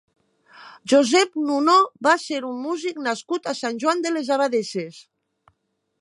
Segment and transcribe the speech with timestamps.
[0.93, 1.75] Josep Nunó
[2.09, 4.99] va ser un músic nascut a Sant Joan de les Abadesses.